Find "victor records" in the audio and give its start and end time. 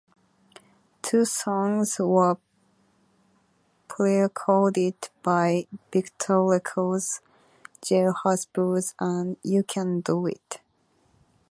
5.93-7.21